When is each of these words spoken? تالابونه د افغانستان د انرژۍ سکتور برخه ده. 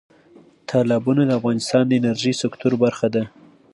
تالابونه 0.69 1.21
د 1.25 1.31
افغانستان 1.39 1.83
د 1.87 1.91
انرژۍ 1.99 2.33
سکتور 2.41 2.73
برخه 2.83 3.07
ده. 3.15 3.23